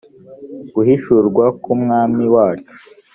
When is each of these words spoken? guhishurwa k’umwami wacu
guhishurwa 0.73 1.45
k’umwami 1.63 2.23
wacu 2.35 2.71